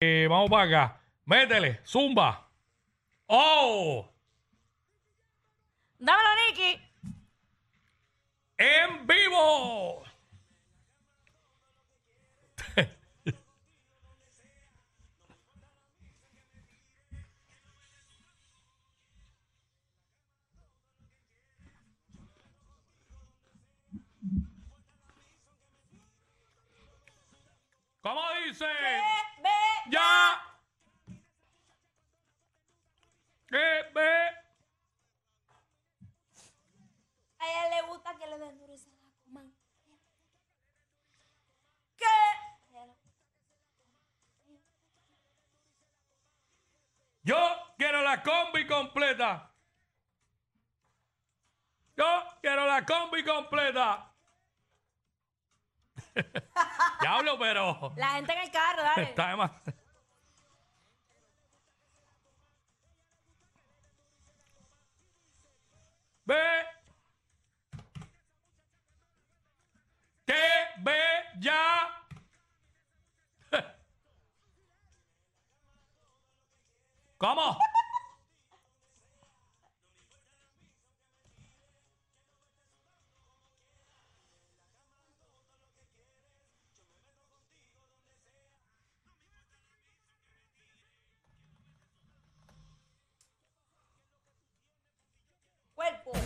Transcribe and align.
Eh, 0.00 0.28
vamos 0.30 0.48
para 0.48 0.62
acá. 0.62 1.00
Métele, 1.24 1.80
zumba. 1.84 2.48
¡Oh! 3.26 4.08
Dámelo, 5.98 6.28
Nicky. 6.46 6.80
¡En 8.58 9.04
vivo! 9.06 10.04
¿Cómo 28.00 28.22
dice? 28.46 28.66
¡Ya! 29.90 30.40
¿Qué 33.48 33.56
ve? 33.94 34.28
A 37.38 37.46
ella 37.50 37.68
le 37.76 37.82
gusta 37.88 38.14
que 38.16 38.26
le 38.26 38.38
den 38.38 38.58
duro 38.58 38.74
y 38.74 38.78
se 38.78 38.88
la 38.90 39.08
coman. 39.24 39.54
¿Qué? 41.96 42.04
Yo 47.22 47.36
quiero 47.76 48.02
la 48.02 48.22
combi 48.22 48.66
completa. 48.66 49.50
Yo 51.96 52.24
quiero 52.40 52.66
la 52.66 52.84
combi 52.86 53.24
completa. 53.24 54.12
Diablo, 57.00 57.38
pero 57.38 57.92
La 57.96 58.08
gente 58.10 58.32
en 58.32 58.38
el 58.38 58.50
carro, 58.50 58.82
dale. 58.82 59.02
está 59.02 59.28
de 59.36 59.36
Que 70.26 70.34
ve 70.82 71.00
ya. 71.40 71.88
¿Cómo? 77.16 77.56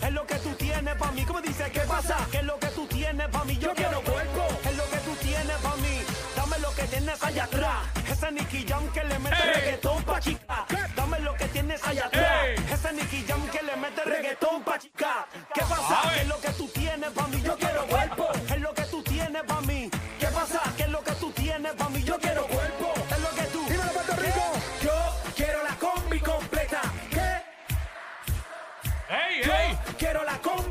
Es 0.02 0.12
lo 0.12 0.26
que 0.26 0.34
tú 0.36 0.50
tienes 0.54 0.94
para 0.96 1.12
mí. 1.12 1.24
¿Cómo 1.24 1.40
dice? 1.40 1.70
¿Qué 1.72 1.80
pasa? 1.80 2.16
¿Qué 2.30 2.38
es 2.38 2.44
lo 2.44 2.58
que 2.58 2.66
tú 2.68 2.86
tienes 2.86 3.28
para 3.28 3.44
mí? 3.44 3.56
Yo, 3.58 3.72
quiero 3.74 4.00
cuerpo. 4.02 4.46
Es 4.64 4.76
lo 4.76 4.84
que 4.90 4.96
tú 4.98 5.14
tienes 5.22 5.56
para 5.62 5.76
mí. 5.76 6.00
Dame 6.36 6.58
lo 6.58 6.74
que 6.74 6.82
tienes 6.84 7.22
allá 7.22 7.44
atrás. 7.44 7.78
Ese 8.10 8.32
Nicky 8.32 8.66
Jam 8.68 8.88
que 8.92 9.04
le 9.04 9.18
mete 9.18 9.36
Ey. 9.36 9.52
reggaetón 9.54 10.02
pa' 10.04 10.20
chica. 10.20 10.66
Dame 10.96 11.18
lo 11.20 11.34
que 11.34 11.46
tienes 11.48 11.82
allá 11.86 12.06
atrás. 12.06 12.44
Ey. 12.44 12.56
Ese 12.72 12.92
Nicky 12.92 13.24
Jam 13.28 13.48
que 13.48 13.62
le 13.62 13.76
mete 13.76 14.04
reggaetón 14.04 14.62
pa' 14.64 14.78
chica. 14.78 15.26
¿Qué 15.54 15.60
pasa? 15.62 16.10
¿Qué 16.14 16.20
es 16.22 16.28
lo 16.28 16.40
que 16.40 16.50
tú 16.50 16.68
tienes 16.68 17.10
para 17.10 17.28
mí? 17.28 17.42
Yo 17.42 17.56
quiero 17.56 17.86
cuerpo. 17.86 18.31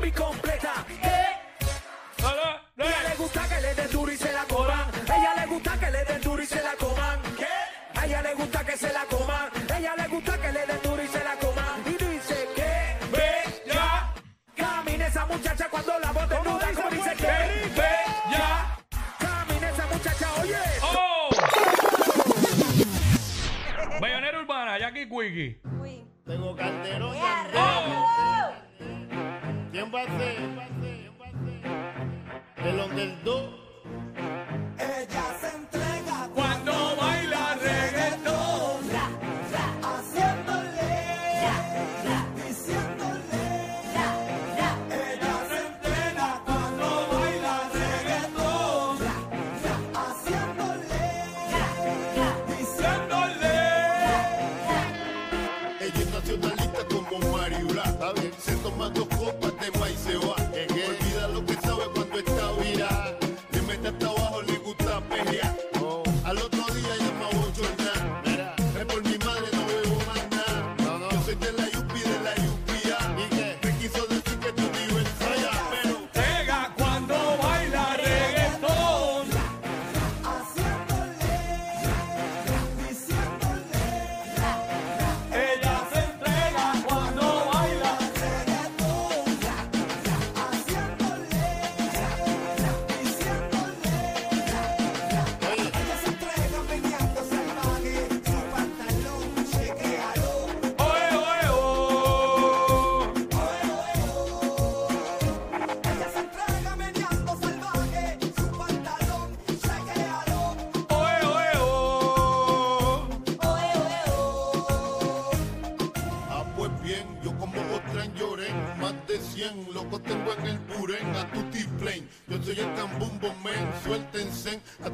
Combi 0.02 0.10
completa. 0.12 0.84
A 2.24 2.84
ella 2.84 3.02
le 3.08 3.14
gusta 3.16 3.48
que 3.48 3.60
le 3.60 3.74
den 3.74 3.90
duro 3.90 4.10
y 4.12 4.16
se 4.16 4.32
la 4.32 4.44
coman. 4.44 4.90
Ella 5.06 5.34
le 5.36 5.46
gusta 5.46 5.78
que 5.78 5.90
le 5.90 6.04
den 6.04 6.20
duro 6.20 6.42
y 6.42 6.46
se 6.46 6.62
la 6.62 6.72
coman. 6.76 7.20
¿Qué? 7.38 7.46
A 8.00 8.06
ella 8.06 8.22
le 8.22 8.34
gusta 8.34 8.64
que 8.64 8.76
se 8.76 8.92
la 8.92 9.04
coman. 9.04 9.50
Ella 9.78 9.94
le 9.96 10.08
gusta 10.08 10.38
que 10.40 10.52
le 10.52 10.66
den 10.66 10.80
duro 10.82 11.02
y 11.02 11.06
se 11.06 11.22
la 11.24 11.36
coman. 11.36 11.80
Y 11.86 11.90
dice 12.04 12.48
que 12.56 12.96
Ve 13.12 13.62
ya. 13.72 14.12
camina 14.56 15.06
esa 15.06 15.26
muchacha 15.26 15.68
cuando 15.70 15.98
la 16.00 16.10
bote 16.12 16.34
nuda. 16.42 16.68
Como 16.74 16.90
dice 16.90 17.14
que 17.16 17.26
Ve 17.80 17.96
ya. 18.32 18.76
camina 19.20 19.68
esa 19.70 19.86
muchacha. 19.86 20.28
Oye. 20.40 20.58
¡Oh! 20.82 21.30
Bayonera 24.00 24.40
Urbana, 24.40 24.78
Jackie 24.78 25.08
Quickie. 25.08 25.60
Tengo 26.26 26.56
Calderón. 26.56 27.12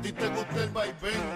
Ti 0.02 0.12
te 0.12 0.28
gusta 0.28 0.62
el 0.62 0.70
vaivén, 0.70 1.27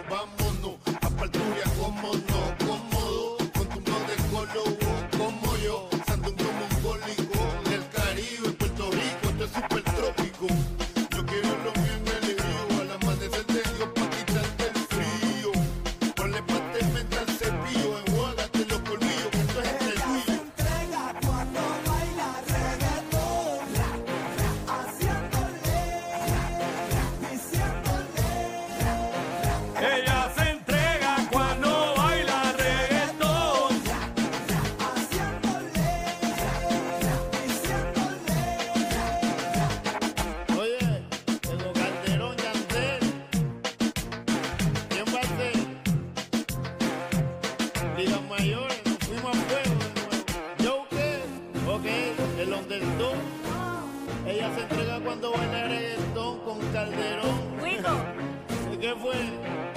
el 52.43 52.53
underdog. 52.53 53.15
Ella 54.27 54.51
se 54.55 54.63
entrega 54.63 54.99
cuando 55.01 55.33
baila 55.33 55.69
reggaetón 55.69 56.39
con 56.41 56.59
Calderón. 56.73 57.53
¿Qué 58.81 58.95
fue? 59.01 59.72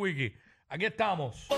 Wiki. 0.00 0.34
Aquí 0.68 0.86
estamos. 0.86 1.48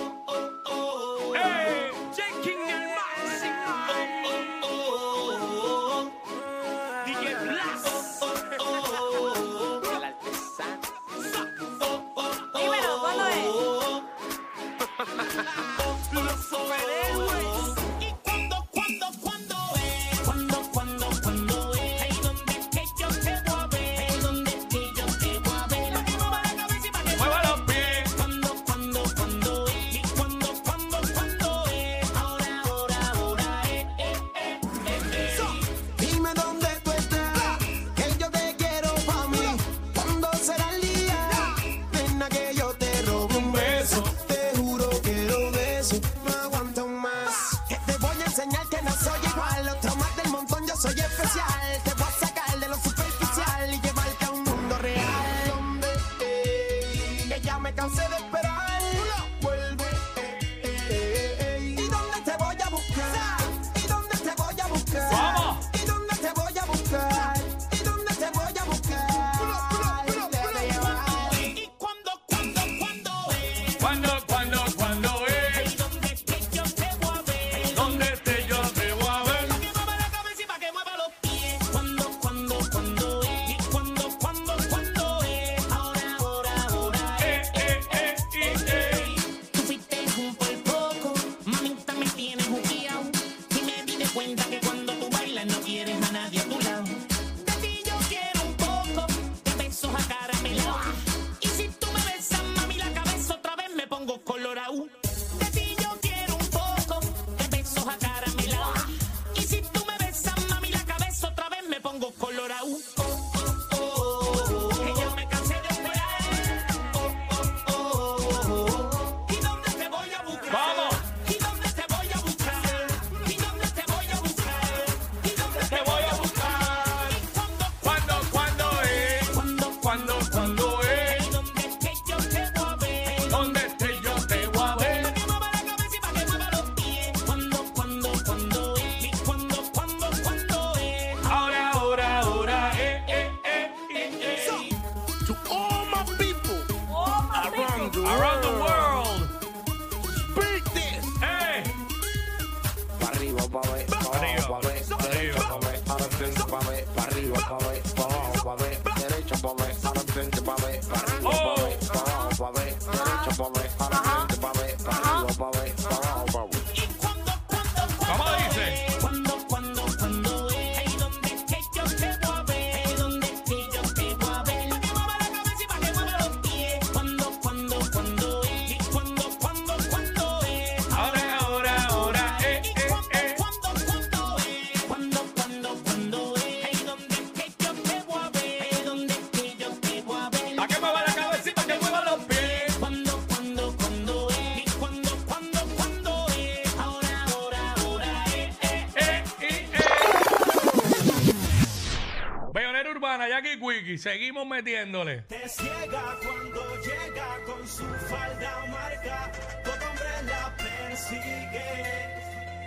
y 203.93 203.99
seguimos 203.99 204.47
metiéndole. 204.47 205.23
Te 205.29 205.49
ciega 205.49 206.19
cuando 206.23 206.83
llega 206.83 207.45
con 207.45 207.69
su 207.69 207.85
falda 207.85 208.67
marca, 208.71 209.33
todo 209.65 209.75
hombre 209.91 210.23
la 210.27 210.57
persigue 210.57 211.63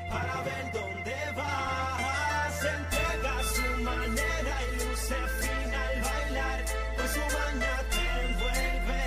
para 0.10 0.42
ver 0.44 0.72
dónde 0.72 1.16
va. 1.36 2.50
Se 2.60 2.70
entrega 2.70 3.40
a 3.40 3.44
su 3.44 3.84
manera 3.84 4.56
y 4.62 4.76
luce 4.86 5.16
fina 5.42 5.88
al 5.88 6.02
bailar, 6.02 6.66
con 6.96 7.08
su 7.10 7.20
maña 7.20 7.84
te 7.90 8.04
envuelve 8.26 9.04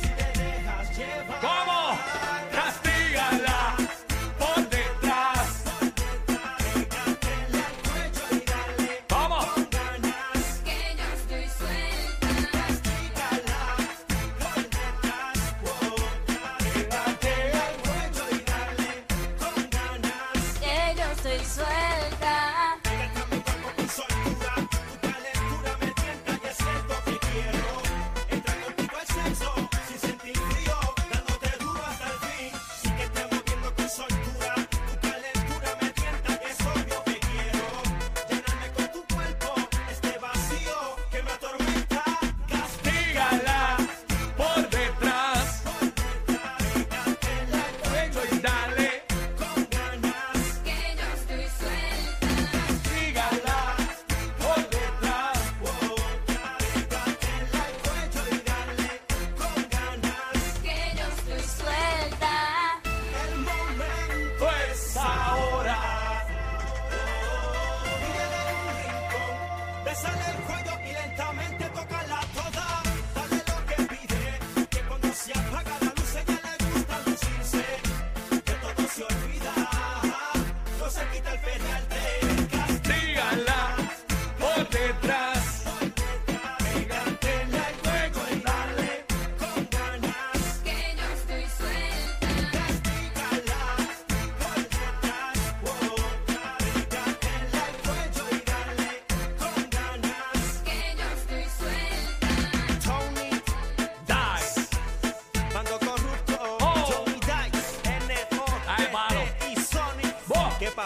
si 0.00 0.08
te 0.08 0.40
dejas 0.40 0.98
llevar. 0.98 1.40
¿Cómo? 1.40 1.77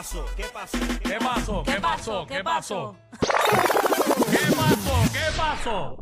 pasó? 0.03 0.27
¿Qué 0.37 0.45
pasó? 0.53 0.79
¿Qué 1.01 1.19
pasó? 1.21 1.63
¿Qué 1.63 1.81
pasó? 1.81 2.27
¿Qué 2.27 2.43
pasó? 2.43 2.97
¿Qué 4.31 4.57
pasó? 4.57 5.13
¿Qué 5.13 5.37
pasó? 5.37 5.97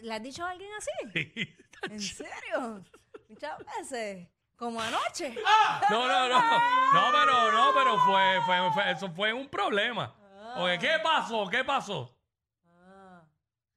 ¿Le 0.00 0.14
has 0.14 0.22
dicho 0.22 0.44
a 0.44 0.50
alguien 0.50 0.70
así? 0.76 0.90
¿En 1.90 2.00
serio? 2.00 2.84
Muchas 3.30 3.58
veces. 3.64 4.28
Como 4.56 4.78
anoche. 4.78 5.34
Ah, 5.46 5.80
no, 5.88 6.06
no, 6.06 6.28
no. 6.28 6.38
No, 6.38 7.12
pero, 7.12 7.52
no, 7.52 7.72
pero 7.74 7.98
fue, 8.00 8.40
fue, 8.44 8.72
fue- 8.74 8.90
eso 8.90 9.10
fue 9.10 9.32
un 9.32 9.48
problema. 9.48 10.14
Oye, 10.56 10.78
¿qué 10.78 10.92
ah. 10.92 11.02
pasó? 11.02 11.48
¿Qué 11.48 11.64
pasó? 11.64 12.14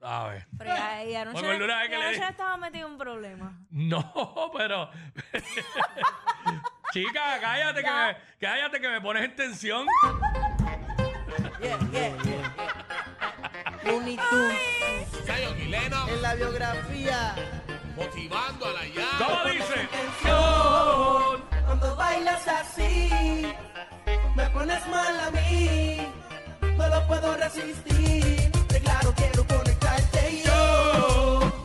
A 0.01 0.27
ver. 0.27 0.45
Pero 0.57 0.75
ya, 0.75 1.05
y 1.05 1.15
anoche, 1.15 1.57
le 1.57 2.27
estaba 2.27 2.57
metido 2.57 2.87
en 2.87 2.93
un 2.93 2.97
problema. 2.97 3.57
No, 3.69 4.51
pero. 4.53 4.89
Chica, 6.93 7.39
cállate 7.41 7.81
que, 7.81 7.89
me, 7.89 8.17
cállate 8.39 8.79
que 8.79 8.87
me 8.87 9.01
pones 9.01 9.23
en 9.23 9.35
tensión. 9.35 9.87
Yeah, 11.59 11.79
yeah, 11.91 12.15
En 16.07 16.21
la 16.21 16.35
biografía. 16.35 17.35
motivando 17.95 18.67
a 18.67 18.73
la 18.73 18.85
llave. 18.85 19.07
¿Cómo 19.17 19.43
dice? 19.45 19.89
Tensión. 19.91 21.43
Cuando 21.65 21.95
bailas 21.95 22.47
así, 22.47 23.09
me 24.35 24.49
pones 24.51 24.87
mal 24.87 25.19
a 25.19 25.31
mí. 25.31 25.97
No 26.77 26.87
lo 26.89 27.07
puedo 27.07 27.37
resistir. 27.37 28.51
De 28.67 28.79
claro 28.81 29.11
quiero 29.17 29.47
conectarte 29.47 30.29
y 30.31 30.43
yo. 30.43 31.62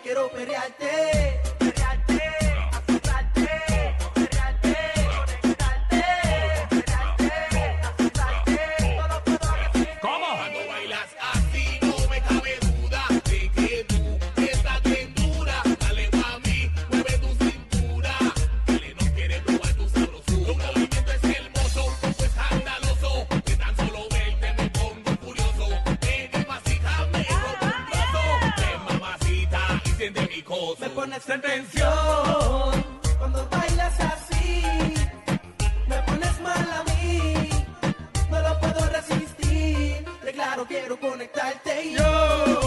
quiero 0.00 0.28
perrearte. 0.30 1.37
that 41.64 41.64
they. 41.64 42.57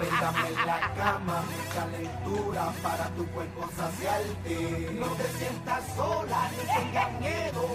Véndame 0.00 0.48
en 0.48 0.66
la 0.66 0.80
cama, 0.94 1.42
mucha 1.42 1.86
lectura 1.86 2.72
para 2.82 3.08
tu 3.16 3.26
cuerpo 3.26 3.68
saciarte. 3.76 4.90
No 4.92 5.06
te 5.06 5.24
sientas 5.38 5.84
sola 5.96 6.50
ni 6.52 6.82
tengas 6.84 7.12
miedo 7.20 7.67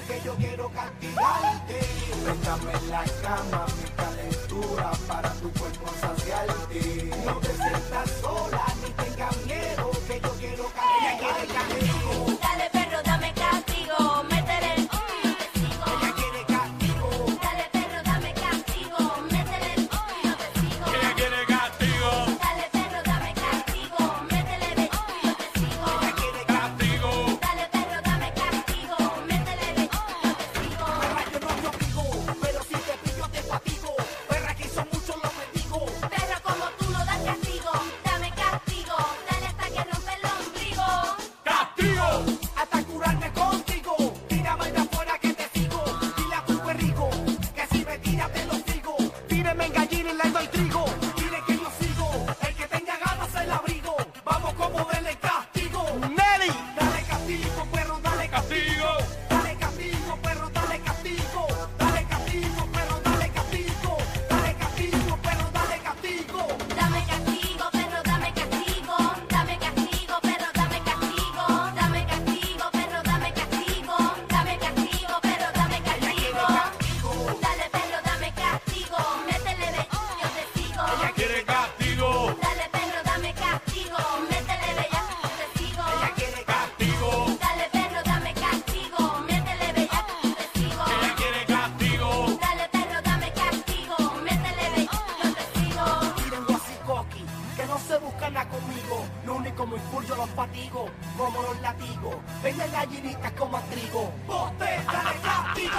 no 97.73 97.79
se 97.79 97.97
buscan 97.97 98.37
a 98.37 98.47
conmigo, 98.47 99.03
lo 99.25 99.37
único 99.37 99.65
me 99.65 99.77
impulso 99.77 100.15
los 100.15 100.29
fatigo, 100.31 100.89
como 101.17 101.41
los 101.41 101.59
latigos, 101.61 102.15
venden 102.43 102.71
gallinitas 102.71 103.31
como 103.31 103.57
a 103.57 103.61
trigo, 103.61 104.11
vos 104.27 104.55
te 104.59 104.65
de 104.65 104.85
castigo, 104.85 105.71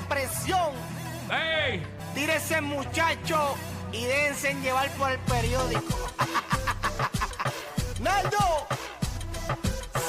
la 0.00 0.08
presión. 0.08 0.70
¡Ey! 1.30 1.82
Tírese 2.14 2.60
muchacho 2.60 3.54
y 3.92 4.04
déjense 4.04 4.54
llevar 4.54 4.90
por 4.92 5.10
el 5.10 5.18
periódico. 5.20 5.98
Naldo, 8.00 8.66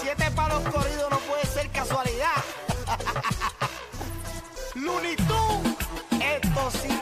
siete 0.01 0.31
palos 0.31 0.63
corridos 0.69 1.09
no 1.09 1.19
puede 1.19 1.45
ser 1.45 1.69
casualidad. 1.69 2.43
Tunes, 4.73 5.17
esto 6.19 6.71
sí 6.81 7.00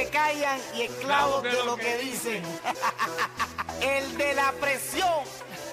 que 0.00 0.08
callan 0.08 0.58
y 0.74 0.82
esclavos 0.82 1.42
de 1.42 1.52
lo 1.64 1.76
que 1.76 1.98
dicen. 1.98 2.42
El 3.82 4.16
de 4.16 4.34
la 4.34 4.52
presión. 4.52 5.24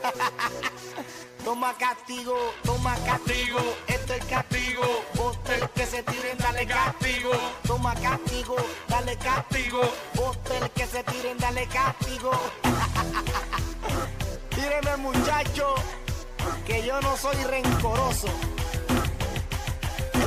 Toma 1.44 1.74
castigo, 1.78 2.36
toma 2.66 2.94
castigo, 3.06 3.60
esto 3.88 4.13
es 4.13 4.26
castigo. 4.26 4.84
Boster 5.13 5.70
que 5.70 5.86
se 5.86 6.04
tiren, 6.04 6.38
dale 6.40 6.68
castigo. 6.68 7.32
Toma 7.66 7.96
castigo, 7.96 8.58
dale 8.90 9.16
castigo. 9.16 9.82
Boster 10.16 10.70
que 10.72 10.86
se 10.88 11.04
tiren, 11.06 11.38
dale 11.38 11.66
castigo. 11.68 12.32
Tíreme 14.50 14.98
muchacho, 14.98 15.76
que 16.66 16.86
yo 16.86 17.00
no 17.00 17.16
soy 17.16 17.38
rencoroso. 17.46 18.28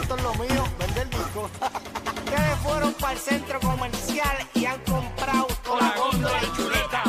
Esto 0.00 0.16
es 0.16 0.22
lo 0.22 0.34
mío, 0.36 0.64
vender 0.78 1.10
disco. 1.10 1.50
Ustedes 2.30 2.58
fueron 2.62 2.94
para 2.94 3.12
el 3.14 3.18
centro 3.18 3.58
comercial 3.58 4.36
y 4.54 4.64
han 4.64 4.78
comprado 4.84 5.48
toda 5.64 5.80
la 5.80 5.94
góndola 5.96 6.40
y 6.40 6.56
chuleta. 6.56 7.02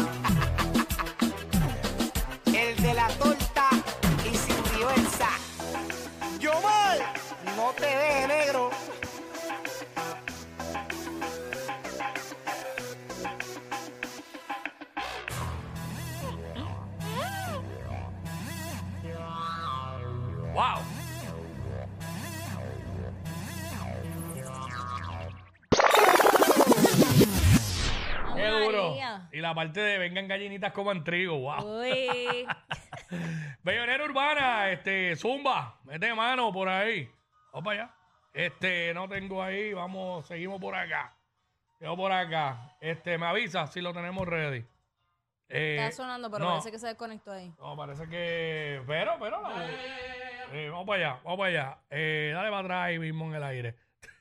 El 2.47 2.75
de 2.81 2.93
la 2.95 3.07
torta 3.09 3.69
y 4.25 4.35
sin 4.35 4.79
reversa. 4.79 5.29
Yo 6.39 6.59
mal, 6.61 6.97
no 7.55 7.71
te 7.73 7.85
dejes 7.85 8.27
negro. 8.29 8.70
María. 29.53 29.71
Y 29.71 29.73
la 29.73 29.73
parte 29.73 29.79
de 29.81 29.97
vengan 29.97 30.27
gallinitas 30.27 30.71
coman 30.73 31.03
trigo, 31.03 31.37
wow. 31.39 31.79
Uy. 31.81 32.47
Bellonera 33.63 34.03
urbana, 34.03 34.69
este, 34.71 35.15
Zumba, 35.15 35.79
mete 35.83 36.13
mano 36.13 36.51
por 36.51 36.69
ahí. 36.69 37.09
Vamos 37.53 37.65
para 37.65 37.83
allá. 37.83 37.95
Este, 38.33 38.93
no 38.93 39.07
tengo 39.09 39.43
ahí, 39.43 39.73
vamos, 39.73 40.25
seguimos 40.27 40.59
por 40.61 40.75
acá. 40.75 41.15
Seguimos 41.77 41.97
por 41.97 42.11
acá. 42.11 42.75
Este, 42.79 43.17
me 43.17 43.25
avisa 43.25 43.67
si 43.67 43.81
lo 43.81 43.93
tenemos 43.93 44.27
ready. 44.27 44.65
Eh, 45.49 45.77
Está 45.81 45.91
sonando, 46.03 46.31
pero 46.31 46.45
no, 46.45 46.51
parece 46.51 46.71
que 46.71 46.79
se 46.79 46.87
desconectó 46.87 47.33
ahí. 47.33 47.53
No, 47.59 47.75
parece 47.75 48.07
que. 48.07 48.81
Pero, 48.87 49.17
pero. 49.19 49.41
la- 49.41 49.69
Eh, 50.53 50.69
vamos 50.69 50.85
para 50.87 50.99
allá, 51.11 51.19
vamos 51.23 51.37
para 51.39 51.49
allá. 51.49 51.77
Eh, 51.89 52.31
dale 52.33 52.49
para 52.49 52.59
atrás 52.61 52.85
ahí 52.87 52.99
mismo 52.99 53.25
en 53.27 53.35
el 53.35 53.43
aire. 53.43 53.75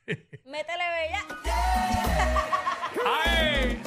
Métele 0.44 0.84
bella. 0.90 1.20
¡Ay! 3.26 3.80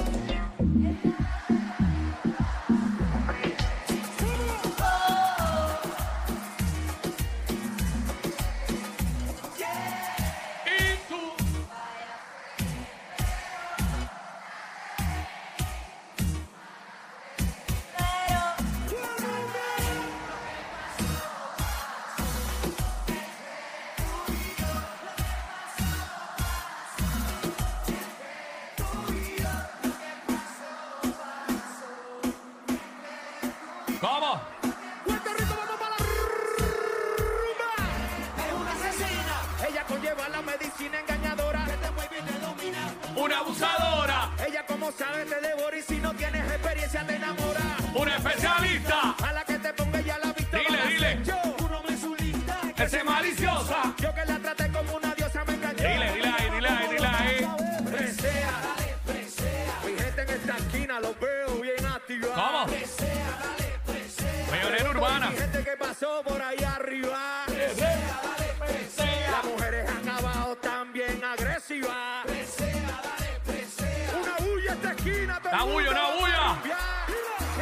Pasó 65.94 66.22
por 66.24 66.42
ahí 66.42 66.58
arriba. 66.64 67.44
Presea, 67.46 68.20
dale, 68.22 68.52
presea. 68.58 69.30
Las 69.30 69.44
mujeres 69.44 69.88
han 69.90 70.08
abajo 70.08 70.56
también 70.56 71.22
agresivas. 71.24 72.26
Presea, 72.26 73.00
dale, 73.02 73.40
presea. 73.46 74.10
Una 74.20 74.36
bulla 74.44 74.72
esta 74.72 74.90
esquina. 74.92 75.40
todo 75.40 75.52
Una 75.52 75.62
bulla, 75.64 75.90
una 75.90 76.10
bulla. 76.18 76.58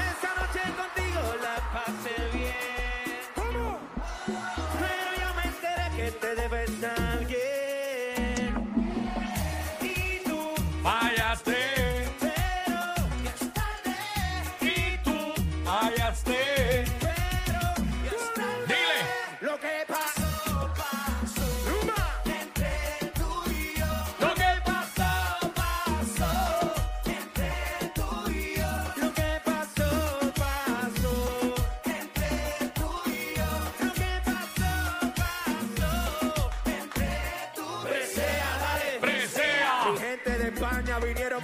Esa 0.08 0.30
noche 0.40 0.60
contigo 0.80 1.22
la 1.42 1.56
pasé 1.74 2.14
bien. 2.32 3.20
¿Cómo? 3.34 3.78
Pero 4.80 5.08
yo 5.20 5.34
me 5.34 5.44
enteré 5.44 5.86
que 5.96 6.10
te 6.12 6.34
debes 6.34 6.84
a 6.84 7.12
alguien. 7.12 8.50
Y 9.82 10.24
tú, 10.24 10.54
Váyate. 10.82 11.58
pero 12.18 12.80
ya 13.24 13.34
es 13.34 13.52
tarde. 13.52 13.96
Y 14.62 14.96
tú, 15.04 15.34
váyate. 15.64 17.01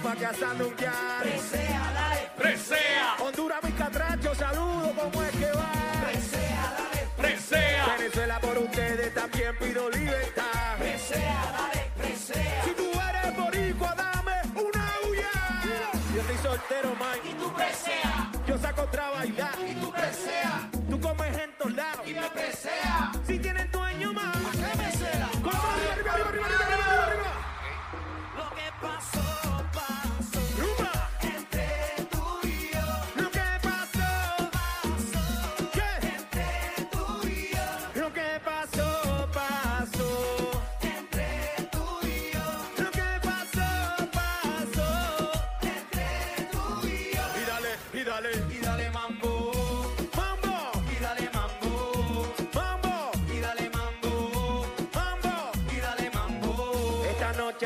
Pa' 0.09 0.15
que 0.15 0.25
asando 0.25 0.67
un 0.67 0.75
yar. 0.75 1.21
Presea, 1.21 1.91
dale. 1.93 2.31
presea, 2.37 3.15
Honduras, 3.19 3.63
mi 3.63 3.71
catracho, 3.71 4.35
saludo, 4.35 4.93
¿cómo 4.95 5.23
es 5.23 5.31
que 5.31 5.51
va? 5.51 5.71
Presea, 6.05 6.75
dale. 6.77 7.07
presea. 7.17 7.85
Venezuela 7.97 8.39
por 8.39 8.57
ustedes 8.57 9.13
también 9.13 9.55
pido 9.57 9.89
libertad. 9.89 10.77
Presea, 10.79 11.41
dale, 11.57 11.91
presea. 11.97 12.63
Si 12.63 12.71
tú 12.71 12.89
eres 13.09 13.37
boricua, 13.37 13.93
dame 13.95 14.37
una 14.55 14.85
huya. 15.05 15.31
Yo 16.15 16.21
estoy 16.21 16.37
soltero 16.37 16.95
man. 16.95 17.19
Y 17.29 17.33
tú 17.33 17.53
preseas. 17.53 18.47
Yo 18.47 18.57
saco 18.57 18.81
otra 18.81 19.09
bailar. 19.11 19.55
Y 19.67 19.75
tú 19.75 19.91
preseas. 19.91 20.61
Tú 20.89 20.99
comes 20.99 21.37
en 21.37 21.51
todos 21.57 21.73
lados. 21.73 22.07
Y 22.07 22.13
me 22.13 22.29
preseas. 22.29 23.17
Si 23.27 23.37
tienes 23.37 23.68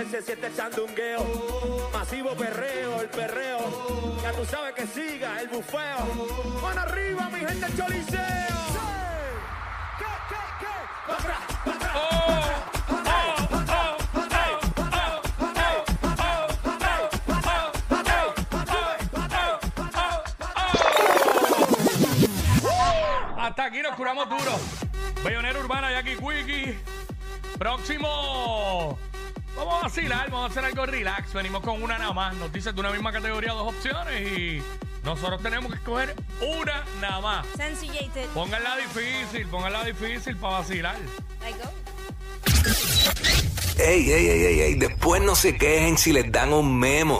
Noche 0.03 0.17
se 0.17 0.25
siente 0.25 0.47
el 0.47 0.53
sandungueo. 0.53 1.89
Masivo 1.93 2.35
perreo, 2.35 3.01
el 3.01 3.09
perreo. 3.09 4.19
Ya 4.21 4.33
tú 4.33 4.45
sabes 4.45 4.73
que 4.73 4.85
siga 4.85 5.39
el 5.39 5.47
bufeo. 5.47 6.59
Van 6.61 6.77
arriba, 6.77 7.29
mi 7.29 7.39
gente, 7.39 7.65
el 7.65 7.77
choliseo. 7.77 8.19
Oh, 11.05 11.17
oh, 13.15 13.47
oh, 13.55 13.97
oh, 22.65 23.39
Hasta 23.39 23.65
aquí 23.65 23.81
nos 23.81 23.95
curamos 23.95 24.29
duro. 24.29 24.59
Bellonera 25.23 25.59
Urbana, 25.59 25.91
Jackie 25.91 26.17
Quickie. 26.17 26.77
Próximo. 27.57 28.97
Vamos 29.55 29.75
a 29.79 29.83
vacilar, 29.83 30.31
vamos 30.31 30.49
a 30.49 30.51
hacer 30.51 30.65
algo 30.65 30.85
relax. 30.85 31.33
Venimos 31.33 31.61
con 31.61 31.81
una 31.81 31.97
nada 31.97 32.13
más. 32.13 32.35
Nos 32.35 32.51
dice 32.51 32.73
de 32.73 32.79
una 32.79 32.91
misma 32.91 33.11
categoría 33.11 33.53
dos 33.53 33.73
opciones 33.73 34.31
y 34.31 34.63
nosotros 35.03 35.41
tenemos 35.41 35.71
que 35.71 35.77
escoger 35.77 36.15
una 36.41 36.83
nada 37.01 37.21
más. 37.21 37.45
Sencillate. 37.55 38.27
Pónganla 38.33 38.77
difícil, 38.77 39.47
pónganla 39.47 39.83
difícil 39.83 40.35
para 40.37 40.59
vacilar. 40.59 40.97
Like 41.41 41.59
go. 41.59 41.69
Ey, 43.77 44.11
ey, 44.11 44.27
ey, 44.27 44.45
ey, 44.45 44.61
ey, 44.61 44.75
después 44.75 45.21
no 45.21 45.35
se 45.35 45.57
quejen 45.57 45.97
si 45.97 46.13
les 46.13 46.31
dan 46.31 46.53
un 46.53 46.77
memo. 46.77 47.19